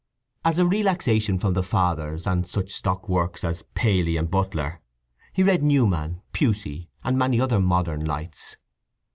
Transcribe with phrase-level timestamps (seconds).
[0.43, 4.81] As a relaxation from the Fathers, and such stock works as Paley and Butler,
[5.31, 8.57] he read Newman, Pusey, and many other modern lights.